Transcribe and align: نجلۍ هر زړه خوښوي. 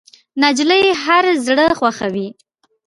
نجلۍ 0.41 0.85
هر 1.03 1.25
زړه 1.45 1.65
خوښوي. 1.79 2.27